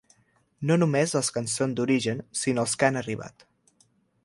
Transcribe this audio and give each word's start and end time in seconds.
No 0.69 0.77
només 0.79 1.13
dels 1.17 1.29
que 1.35 1.43
en 1.43 1.51
són 1.57 1.77
d’origen, 1.81 2.25
sinó 2.45 2.65
els 2.69 2.75
que 2.83 2.89
han 2.91 3.01
arribat. 3.03 3.49